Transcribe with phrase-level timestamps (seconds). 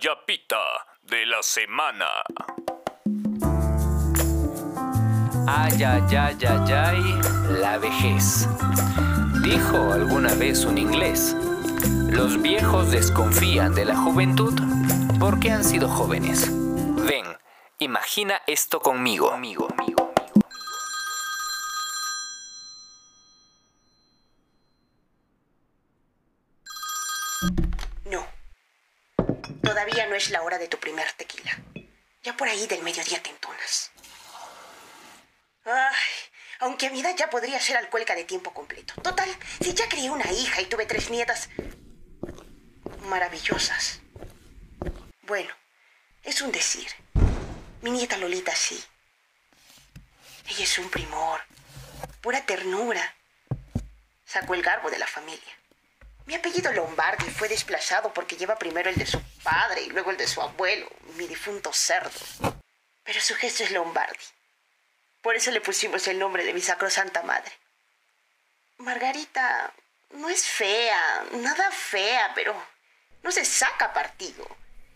[0.00, 2.06] Yapita de la semana.
[5.46, 7.20] Ay, ay, ay, ay, ay,
[7.60, 8.48] la vejez.
[9.42, 11.36] Dijo alguna vez un inglés,
[12.08, 14.54] los viejos desconfían de la juventud
[15.18, 16.48] porque han sido jóvenes.
[17.06, 17.26] Ven,
[17.78, 19.30] imagina esto conmigo.
[19.30, 20.12] Conmigo, conmigo.
[27.42, 27.91] No.
[29.72, 31.50] Todavía no es la hora de tu primer tequila.
[32.22, 33.90] Ya por ahí del mediodía te entonas.
[35.64, 35.94] Ay,
[36.58, 38.92] aunque mi edad ya podría ser alcohólica de tiempo completo.
[39.00, 41.48] Total, si ya crié una hija y tuve tres nietas
[43.06, 44.00] maravillosas.
[45.22, 45.54] Bueno,
[46.22, 46.88] es un decir.
[47.80, 48.78] Mi nieta Lolita sí.
[50.50, 51.40] Ella es un primor,
[52.20, 53.16] pura ternura.
[54.26, 55.61] Sacó el garbo de la familia.
[56.26, 60.16] Mi apellido Lombardi fue desplazado porque lleva primero el de su padre y luego el
[60.16, 62.10] de su abuelo, mi difunto cerdo.
[63.02, 64.24] Pero su gesto es Lombardi.
[65.20, 67.52] Por eso le pusimos el nombre de mi sacrosanta madre.
[68.78, 69.72] Margarita
[70.10, 72.54] no es fea, nada fea, pero
[73.22, 74.46] no se saca partido.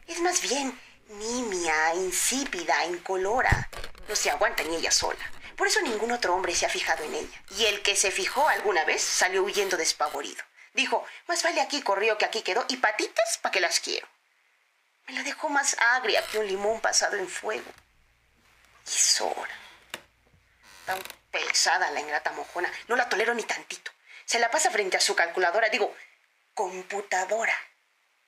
[0.07, 0.79] Es más bien
[1.09, 3.69] nimia, insípida, incolora.
[4.09, 5.25] No se aguanta ni ella sola.
[5.57, 7.43] Por eso ningún otro hombre se ha fijado en ella.
[7.59, 10.43] Y el que se fijó alguna vez salió huyendo despavorido.
[10.77, 14.07] Dijo, más vale aquí corrió que aquí quedó y patitas para que las quiero.
[15.07, 17.73] Me la dejó más agria que un limón pasado en fuego.
[18.85, 19.23] Y es.
[20.85, 20.99] Tan
[21.31, 22.71] pesada la ingrata mojona.
[22.89, 23.91] No la tolero ni tantito.
[24.27, 25.97] Se la pasa frente a su calculadora, digo,
[26.53, 27.59] computadora.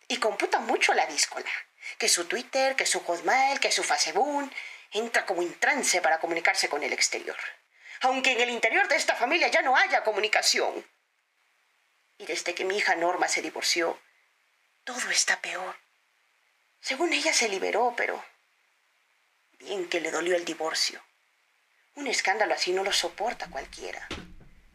[0.08, 1.50] Y computa mucho la díscola.
[1.98, 4.50] Que su Twitter, que su Hotmail, que su Facebook.
[4.92, 7.36] Entra como en trance para comunicarse con el exterior.
[8.00, 10.82] Aunque en el interior de esta familia ya no haya comunicación.
[12.19, 13.98] Y desde que mi hija Norma se divorció,
[14.84, 15.77] todo está peor.
[16.80, 18.22] Según ella se liberó, pero
[19.58, 21.02] bien que le dolió el divorcio.
[21.94, 24.06] Un escándalo así no lo soporta cualquiera.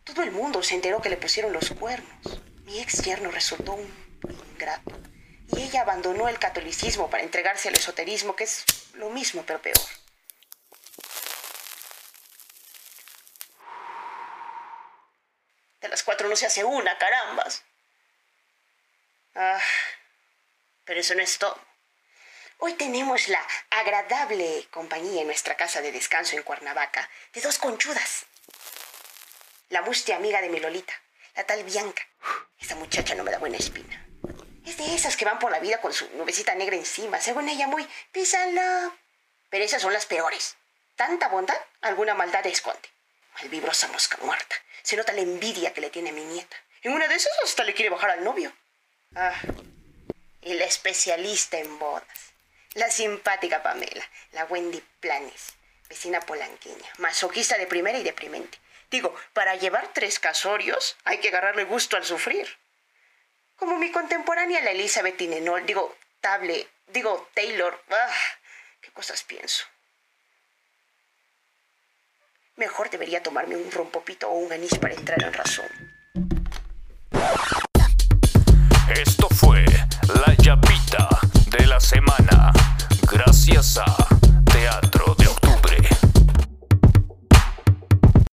[0.03, 2.41] Todo el mundo se enteró que le pusieron los cuernos.
[2.66, 4.19] Mi ex yerno resultó un
[4.51, 4.91] ingrato.
[5.56, 9.78] Y ella abandonó el catolicismo para entregarse al esoterismo, que es lo mismo pero peor.
[15.83, 17.61] De las cuatro no se hace una, carambas.
[19.35, 19.59] Ah,
[20.85, 21.59] pero eso no es todo.
[22.59, 28.25] Hoy tenemos la agradable compañía en nuestra casa de descanso en Cuernavaca de dos conchudas.
[29.67, 30.94] La mustia amiga de mi Lolita,
[31.35, 32.07] la tal Bianca.
[32.61, 34.07] Esa muchacha no me da buena espina.
[34.65, 37.67] Es de esas que van por la vida con su nubecita negra encima, según ella
[37.67, 38.89] muy písala.
[39.50, 40.55] Pero esas son las peores.
[40.95, 42.93] Tanta bondad, alguna maldad esconde.
[43.35, 44.55] Malvibrosa mosca muerta.
[44.81, 46.55] Se nota la envidia que le tiene mi nieta.
[46.81, 48.53] En una de esas hasta le quiere bajar al novio.
[49.16, 49.39] Ah,
[50.41, 52.33] y la especialista en bodas.
[52.73, 55.53] La simpática Pamela, la Wendy Planes,
[55.88, 58.57] vecina polanqueña, masoquista de primera y deprimente.
[58.89, 62.47] Digo, para llevar tres casorios hay que agarrarle gusto al sufrir.
[63.55, 68.15] Como mi contemporánea la Elizabeth Tinenol, digo, Table, digo, Taylor, ah,
[68.81, 69.65] qué cosas pienso.
[72.56, 75.66] Mejor debería tomarme un rompopito o un anís para entrar en razón.
[78.96, 81.09] Esto fue la yapita
[81.58, 82.53] de la semana.
[83.12, 84.12] Gracias a...